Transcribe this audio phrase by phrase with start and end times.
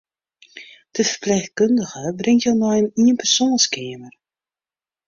[0.95, 4.13] De ferpleechkundige bringt jo nei in ienpersoanskeamer.